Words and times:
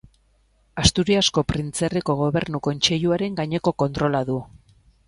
Asturiasko 0.83 1.43
Printzerriko 1.53 2.17
Gobernu 2.25 2.63
Kontseiluaren 2.71 3.39
gaineko 3.43 3.79
kontrola 3.85 4.27
du. 4.35 4.43